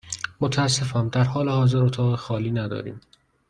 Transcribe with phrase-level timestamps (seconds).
[0.41, 3.01] متأسفم، در حال حاضر اتاق خالی نداریم.